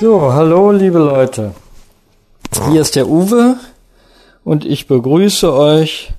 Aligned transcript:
So, 0.00 0.32
hallo 0.32 0.70
liebe 0.70 0.98
Leute. 1.00 1.56
Hier 2.70 2.82
ist 2.82 2.94
der 2.94 3.08
Uwe 3.08 3.56
und 4.44 4.64
ich 4.64 4.86
begrüße 4.86 5.52
euch 5.52 6.12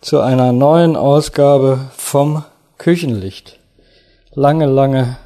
zu 0.00 0.20
einer 0.20 0.52
neuen 0.52 0.94
Ausgabe 0.94 1.90
vom 1.96 2.44
Küchenlicht. 2.78 3.58
Lange, 4.34 4.66
lange 4.66 5.16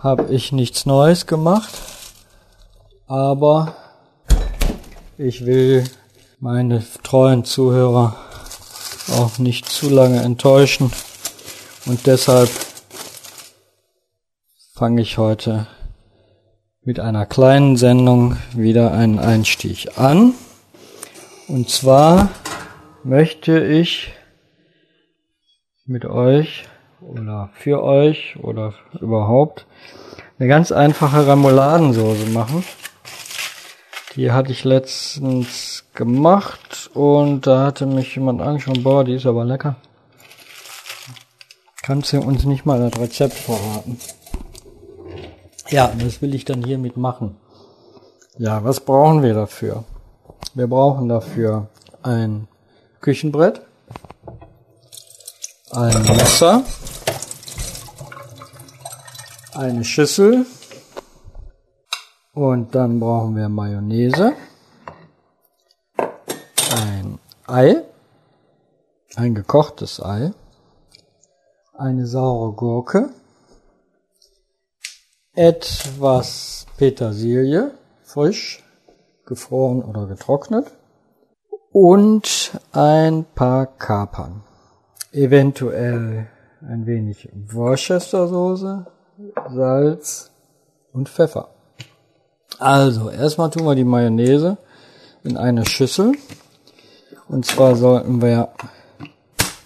habe 0.00 0.32
ich 0.32 0.52
nichts 0.52 0.86
Neues 0.86 1.26
gemacht, 1.26 1.74
aber 3.08 3.74
ich 5.18 5.44
will 5.44 5.90
meine 6.38 6.84
treuen 7.02 7.44
Zuhörer 7.44 8.14
auch 9.18 9.38
nicht 9.38 9.68
zu 9.68 9.90
lange 9.90 10.22
enttäuschen 10.22 10.92
und 11.86 12.06
deshalb 12.06 12.50
fange 14.72 15.02
ich 15.02 15.18
heute 15.18 15.66
mit 16.86 17.00
einer 17.00 17.26
kleinen 17.26 17.76
Sendung 17.76 18.36
wieder 18.54 18.92
einen 18.92 19.18
Einstieg 19.18 19.98
an. 19.98 20.34
Und 21.48 21.68
zwar 21.68 22.28
möchte 23.02 23.58
ich 23.58 24.12
mit 25.84 26.04
euch 26.04 26.68
oder 27.00 27.50
für 27.54 27.82
euch 27.82 28.36
oder 28.40 28.72
überhaupt 29.00 29.66
eine 30.38 30.48
ganz 30.48 30.70
einfache 30.70 31.26
Remouladensoße 31.26 32.26
machen. 32.26 32.62
Die 34.14 34.30
hatte 34.30 34.52
ich 34.52 34.62
letztens 34.62 35.86
gemacht 35.92 36.90
und 36.94 37.48
da 37.48 37.66
hatte 37.66 37.86
mich 37.86 38.14
jemand 38.14 38.40
angeschaut, 38.40 38.84
boah, 38.84 39.02
die 39.02 39.14
ist 39.14 39.26
aber 39.26 39.44
lecker. 39.44 39.74
Kannst 41.82 42.12
du 42.12 42.20
uns 42.20 42.44
nicht 42.44 42.64
mal 42.64 42.78
das 42.78 43.00
Rezept 43.00 43.34
verraten? 43.34 43.98
Ja, 45.68 45.92
das 45.98 46.22
will 46.22 46.34
ich 46.34 46.44
dann 46.44 46.62
hiermit 46.62 46.96
machen. 46.96 47.36
Ja, 48.38 48.62
was 48.62 48.80
brauchen 48.80 49.22
wir 49.22 49.34
dafür? 49.34 49.84
Wir 50.54 50.68
brauchen 50.68 51.08
dafür 51.08 51.68
ein 52.02 52.46
Küchenbrett, 53.00 53.60
ein 55.72 56.02
Messer, 56.02 56.62
eine 59.54 59.84
Schüssel 59.84 60.46
und 62.32 62.74
dann 62.74 63.00
brauchen 63.00 63.34
wir 63.34 63.48
Mayonnaise, 63.48 64.34
ein 66.76 67.18
Ei, 67.46 67.82
ein 69.16 69.34
gekochtes 69.34 70.00
Ei, 70.00 70.32
eine 71.76 72.06
saure 72.06 72.52
Gurke, 72.52 73.10
etwas 75.36 76.66
Petersilie, 76.78 77.72
frisch, 78.02 78.64
gefroren 79.26 79.82
oder 79.82 80.06
getrocknet 80.06 80.66
und 81.72 82.52
ein 82.72 83.26
paar 83.34 83.66
Kapern. 83.66 84.42
Eventuell 85.12 86.28
ein 86.66 86.86
wenig 86.86 87.28
Worcestersoße, 87.34 88.86
Salz 89.50 90.30
und 90.92 91.10
Pfeffer. 91.10 91.48
Also, 92.58 93.10
erstmal 93.10 93.50
tun 93.50 93.66
wir 93.66 93.74
die 93.74 93.84
Mayonnaise 93.84 94.56
in 95.22 95.36
eine 95.36 95.66
Schüssel. 95.66 96.12
Und 97.28 97.44
zwar 97.44 97.76
sollten 97.76 98.22
wir 98.22 98.48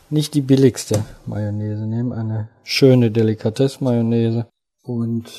nicht 0.08 0.34
die 0.34 0.40
billigste 0.40 1.04
Mayonnaise 1.26 1.86
nehmen, 1.86 2.12
eine 2.12 2.48
schöne 2.64 3.12
Delikatesse-Mayonnaise. 3.12 4.46
Und 4.82 5.30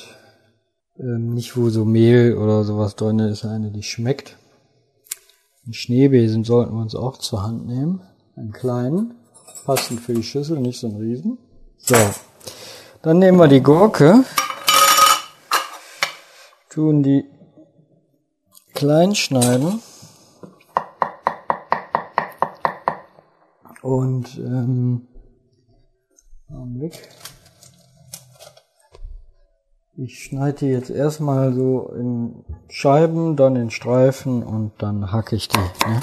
ähm, 0.99 1.33
nicht 1.33 1.55
wo 1.57 1.69
so 1.69 1.85
Mehl 1.85 2.37
oder 2.37 2.63
sowas 2.63 2.95
drin 2.95 3.19
ist, 3.19 3.45
eine, 3.45 3.71
die 3.71 3.83
schmeckt. 3.83 4.37
Einen 5.65 5.73
Schneebesen 5.73 6.43
sollten 6.43 6.73
wir 6.73 6.81
uns 6.81 6.95
auch 6.95 7.17
zur 7.17 7.43
Hand 7.43 7.67
nehmen. 7.67 8.01
Einen 8.35 8.51
kleinen, 8.51 9.15
passend 9.65 10.01
für 10.01 10.13
die 10.13 10.23
Schüssel, 10.23 10.59
nicht 10.59 10.79
so 10.79 10.87
einen 10.87 10.97
riesen. 10.97 11.37
So, 11.77 11.95
dann 13.01 13.19
nehmen 13.19 13.37
wir 13.37 13.47
die 13.47 13.61
Gurke, 13.61 14.23
tun 16.69 17.03
die 17.03 17.25
klein 18.73 19.15
schneiden 19.15 19.81
und 23.81 24.37
ähm, 24.37 25.07
Augenblick. 26.49 27.09
Ich 29.97 30.23
schneide 30.23 30.59
die 30.59 30.67
jetzt 30.67 30.89
erstmal 30.89 31.53
so 31.53 31.91
in 31.99 32.45
Scheiben, 32.69 33.35
dann 33.35 33.57
in 33.57 33.69
Streifen 33.69 34.41
und 34.41 34.71
dann 34.77 35.11
hacke 35.11 35.35
ich 35.35 35.49
die. 35.49 35.57
Ne? 35.57 36.01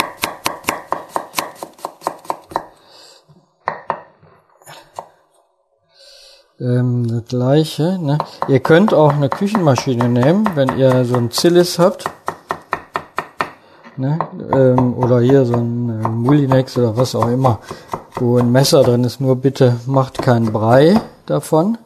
Ähm, 6.61 7.09
das 7.09 7.25
gleiche. 7.25 7.99
Ne? 7.99 8.19
Ihr 8.47 8.61
könnt 8.61 8.93
auch 8.93 9.15
eine 9.15 9.31
Küchenmaschine 9.31 10.07
nehmen, 10.11 10.47
wenn 10.55 10.77
ihr 10.77 11.07
so 11.07 11.17
ein 11.17 11.31
Zillis 11.31 11.79
habt. 11.79 12.05
Ne? 13.97 14.19
Ähm, 14.53 14.99
oder 14.99 15.21
hier 15.21 15.47
so 15.47 15.55
ein 15.55 15.89
äh, 15.89 16.09
Mulinex 16.09 16.77
oder 16.77 16.95
was 16.95 17.15
auch 17.15 17.29
immer, 17.29 17.61
wo 18.17 18.37
ein 18.37 18.53
Messer 18.53 18.83
drin 18.83 19.05
ist. 19.05 19.19
Nur 19.19 19.37
bitte 19.37 19.81
macht 19.87 20.19
keinen 20.19 20.53
Brei 20.53 21.01
davon 21.25 21.79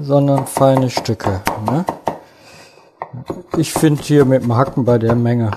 sondern 0.00 0.46
feine 0.46 0.90
Stücke. 0.90 1.40
Ne? 1.70 1.84
Ich 3.56 3.72
finde 3.72 4.02
hier 4.02 4.24
mit 4.24 4.42
dem 4.42 4.56
Hacken 4.56 4.84
bei 4.84 4.98
der 4.98 5.14
Menge 5.14 5.50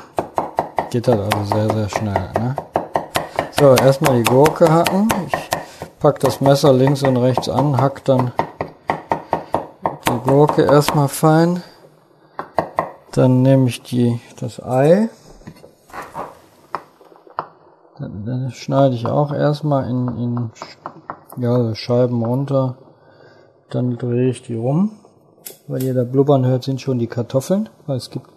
geht 0.91 1.07
das 1.07 1.17
also 1.17 1.55
sehr, 1.55 1.69
sehr 1.73 1.89
schnell. 1.89 2.29
Ne? 2.33 2.55
So, 3.57 3.73
erstmal 3.75 4.21
die 4.21 4.29
Gurke 4.29 4.71
hacken. 4.71 5.07
Ich 5.27 5.49
pack 5.99 6.19
das 6.19 6.41
Messer 6.41 6.73
links 6.73 7.01
und 7.01 7.15
rechts 7.15 7.47
an, 7.47 7.79
hack 7.79 8.03
dann 8.03 8.33
die 10.07 10.29
Gurke 10.29 10.63
erstmal 10.63 11.07
fein. 11.07 11.63
Dann 13.13 13.41
nehme 13.41 13.69
ich 13.69 13.81
die, 13.81 14.19
das 14.39 14.61
Ei. 14.61 15.09
Dann, 17.97 18.25
dann 18.25 18.51
schneide 18.51 18.95
ich 18.95 19.07
auch 19.07 19.31
erstmal 19.31 19.89
in, 19.89 20.07
in 20.17 20.51
ja, 21.37 21.73
Scheiben 21.73 22.23
runter. 22.23 22.75
Dann 23.71 23.97
drehe 23.97 24.29
ich 24.29 24.43
die 24.43 24.55
rum. 24.55 24.91
Weil 25.67 25.83
ihr 25.83 25.93
da 25.93 26.03
blubbern 26.03 26.45
hört, 26.45 26.63
sind 26.63 26.81
schon 26.81 26.99
die 26.99 27.07
Kartoffeln. 27.07 27.69
Es 27.87 28.09
gibt 28.09 28.29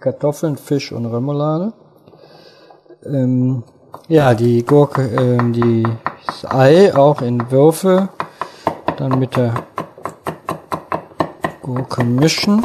Kartoffeln, 0.00 0.56
Fisch 0.56 0.92
und 0.92 1.06
Remoulade. 1.06 1.72
Ähm, 3.06 3.62
ja, 4.08 4.34
die 4.34 4.64
Gurke, 4.64 5.02
ähm, 5.02 5.52
die, 5.52 5.86
das 6.26 6.44
Ei 6.50 6.94
auch 6.94 7.22
in 7.22 7.50
Würfel. 7.50 8.08
Dann 8.96 9.18
mit 9.20 9.36
der 9.36 9.54
Gurke 11.62 12.02
mischen. 12.02 12.64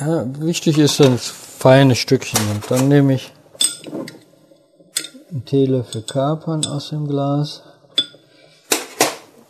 Ja, 0.00 0.24
wichtig 0.40 0.78
ist 0.78 0.98
das 0.98 1.28
feine 1.28 1.94
Stückchen. 1.94 2.40
Und 2.52 2.68
dann 2.70 2.88
nehme 2.88 3.14
ich 3.14 3.32
einen 5.52 5.66
Teelöffel 5.66 6.02
Kapern 6.02 6.64
aus 6.66 6.88
dem 6.88 7.06
Glas. 7.06 7.62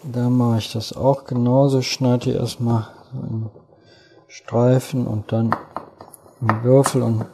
Da 0.02 0.28
mache 0.28 0.58
ich 0.58 0.72
das 0.72 0.96
auch 0.96 1.24
genauso. 1.24 1.80
Schneide 1.80 2.30
die 2.30 2.36
erstmal 2.36 2.88
in 3.12 3.50
Streifen 4.26 5.06
und 5.06 5.30
dann 5.30 5.54
in 6.40 6.64
Würfel 6.64 7.02
und 7.02 7.24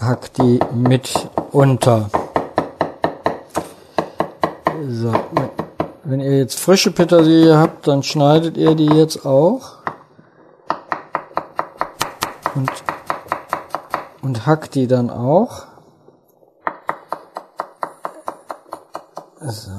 hack 0.00 0.32
die 0.34 0.58
mit 0.72 1.28
unter. 1.52 2.08
So, 4.88 5.12
wenn 6.04 6.20
ihr 6.20 6.38
jetzt 6.38 6.58
frische 6.58 6.92
Petersilie 6.92 7.58
habt, 7.58 7.86
dann 7.88 8.02
schneidet 8.02 8.56
ihr 8.56 8.74
die 8.74 8.86
jetzt 8.86 9.26
auch 9.26 9.78
und, 12.54 12.70
und 14.22 14.46
hackt 14.46 14.74
die 14.74 14.86
dann 14.86 15.10
auch. 15.10 15.75
So. 19.40 19.70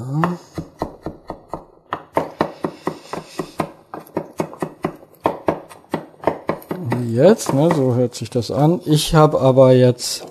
Jetzt, 7.09 7.54
ne, 7.54 7.74
so 7.75 7.95
hört 7.95 8.13
sich 8.13 8.30
das 8.30 8.51
an. 8.51 8.81
Ich 8.86 9.15
habe 9.15 9.42
aber 9.42 9.74
jetzt 9.74 10.27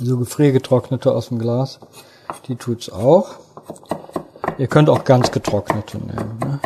so 0.00 0.18
gefriergetrocknete 0.18 1.12
aus 1.12 1.28
dem 1.28 1.38
Glas. 1.38 1.78
Die 2.48 2.56
tut's 2.56 2.90
auch. 2.90 3.36
Ihr 4.58 4.66
könnt 4.66 4.90
auch 4.90 5.04
ganz 5.04 5.30
getrocknete 5.30 5.98
nehmen. 5.98 6.38
Ne? 6.40 6.60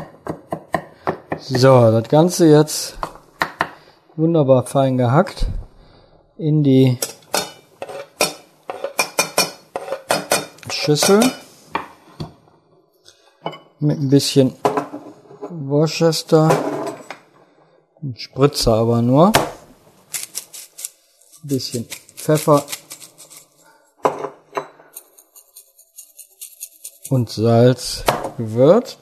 So, 1.37 1.91
das 1.91 2.09
Ganze 2.09 2.47
jetzt 2.47 2.97
wunderbar 4.17 4.65
fein 4.65 4.97
gehackt 4.97 5.47
in 6.39 6.65
die 6.65 6.99
Schüssel 10.71 11.21
mit 13.83 13.99
ein 13.99 14.09
bisschen 14.09 14.55
Worcester. 15.51 16.51
Ein 18.03 18.17
Spritzer 18.17 18.75
aber 18.75 19.03
nur. 19.03 19.27
Ein 19.27 19.33
bisschen 21.43 21.87
Pfeffer. 22.17 22.65
Und 27.11 27.29
Salz 27.29 28.05
gewürzt. 28.39 28.99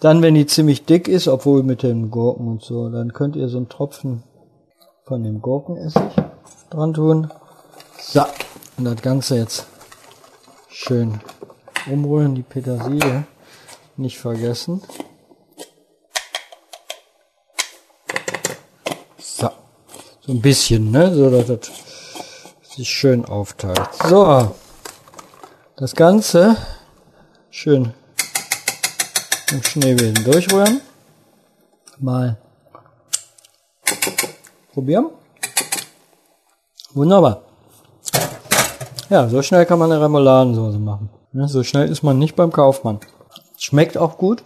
Dann, 0.00 0.22
wenn 0.22 0.34
die 0.34 0.46
ziemlich 0.46 0.86
dick 0.86 1.06
ist, 1.06 1.28
obwohl 1.28 1.62
mit 1.62 1.82
den 1.82 2.10
Gurken 2.10 2.48
und 2.48 2.64
so, 2.64 2.88
dann 2.88 3.12
könnt 3.12 3.36
ihr 3.36 3.48
so 3.50 3.58
einen 3.58 3.68
Tropfen 3.68 4.22
von 5.04 5.22
dem 5.22 5.42
Gurkenessig 5.42 6.10
dran 6.70 6.94
tun. 6.94 7.30
So, 8.00 8.24
und 8.78 8.84
das 8.86 9.02
Ganze 9.02 9.36
jetzt 9.36 9.66
schön 10.68 11.20
umrühren, 11.86 12.34
die 12.34 12.42
Petersilie 12.42 13.26
nicht 14.00 14.18
vergessen. 14.18 14.82
So, 19.18 19.50
so 20.20 20.32
ein 20.32 20.40
bisschen, 20.40 20.90
ne, 20.90 21.14
so 21.14 21.30
dass 21.30 21.46
das 21.46 21.70
sich 22.74 22.88
schön 22.88 23.24
aufteilt. 23.24 23.80
So, 24.08 24.54
das 25.76 25.94
Ganze 25.94 26.56
schön 27.50 27.92
im 29.52 29.62
Schneebesen 29.62 30.24
durchrühren. 30.24 30.80
Mal 31.98 32.38
probieren. 34.72 35.10
Wunderbar. 36.94 37.42
Ja, 39.10 39.28
so 39.28 39.42
schnell 39.42 39.66
kann 39.66 39.78
man 39.78 39.92
eine 39.92 40.00
Remouladensoße 40.00 40.78
machen. 40.78 41.10
Ja, 41.32 41.46
so 41.48 41.62
schnell 41.62 41.88
ist 41.88 42.02
man 42.02 42.18
nicht 42.18 42.36
beim 42.36 42.52
Kaufmann. 42.52 43.00
Schmeckt 43.62 43.98
auch 43.98 44.16
gut. 44.16 44.42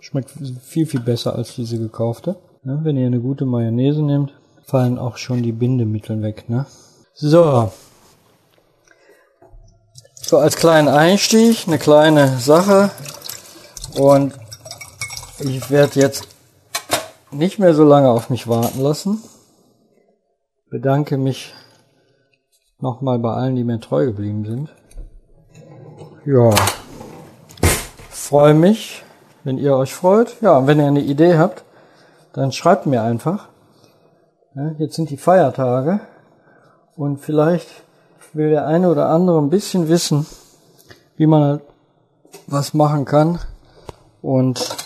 Schmeckt 0.00 0.30
viel, 0.62 0.84
viel 0.84 1.00
besser 1.00 1.34
als 1.34 1.54
diese 1.54 1.78
gekaufte. 1.78 2.36
Ja, 2.62 2.78
wenn 2.84 2.98
ihr 2.98 3.06
eine 3.06 3.20
gute 3.20 3.46
Mayonnaise 3.46 4.02
nehmt, 4.02 4.34
fallen 4.66 4.98
auch 4.98 5.16
schon 5.16 5.42
die 5.42 5.52
Bindemittel 5.52 6.20
weg. 6.20 6.46
Ne? 6.50 6.66
So. 7.14 7.72
So 10.14 10.36
als 10.36 10.56
kleinen 10.56 10.88
Einstieg, 10.88 11.66
eine 11.66 11.78
kleine 11.78 12.36
Sache. 12.36 12.90
Und 13.98 14.34
ich 15.38 15.70
werde 15.70 15.98
jetzt 15.98 16.28
nicht 17.30 17.58
mehr 17.58 17.72
so 17.72 17.84
lange 17.84 18.10
auf 18.10 18.28
mich 18.28 18.46
warten 18.46 18.82
lassen. 18.82 19.22
Bedanke 20.68 21.16
mich 21.16 21.54
nochmal 22.78 23.18
bei 23.20 23.32
allen, 23.32 23.56
die 23.56 23.64
mir 23.64 23.80
treu 23.80 24.04
geblieben 24.04 24.44
sind. 24.44 24.68
Ja, 26.26 26.50
freue 28.18 28.54
mich, 28.54 29.04
wenn 29.44 29.58
ihr 29.58 29.76
euch 29.76 29.94
freut. 29.94 30.40
Ja, 30.40 30.58
und 30.58 30.66
wenn 30.66 30.78
ihr 30.78 30.86
eine 30.86 31.00
Idee 31.00 31.38
habt, 31.38 31.64
dann 32.32 32.52
schreibt 32.52 32.86
mir 32.86 33.02
einfach. 33.02 33.48
Ja, 34.54 34.72
jetzt 34.78 34.96
sind 34.96 35.10
die 35.10 35.16
Feiertage 35.16 36.00
und 36.96 37.18
vielleicht 37.18 37.68
will 38.32 38.50
der 38.50 38.66
eine 38.66 38.90
oder 38.90 39.08
andere 39.08 39.40
ein 39.40 39.50
bisschen 39.50 39.88
wissen, 39.88 40.26
wie 41.16 41.26
man 41.26 41.60
was 42.46 42.74
machen 42.74 43.04
kann 43.04 43.38
und 44.20 44.76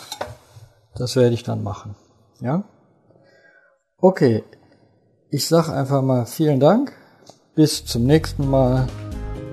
das 0.95 1.17
werde 1.17 1.35
ich 1.35 1.43
dann 1.43 1.63
machen. 1.63 1.97
Ja? 2.41 2.65
Okay, 3.99 4.45
ich 5.31 5.49
sag 5.49 5.69
einfach 5.69 6.03
mal 6.03 6.27
vielen 6.27 6.61
Dank 6.61 6.93
bis 7.55 7.85
zum 7.85 8.05
nächsten 8.05 8.49
Mal 8.49 8.89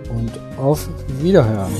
und 0.10 0.32
auf 0.58 0.88
Wiederhören. 1.22 1.74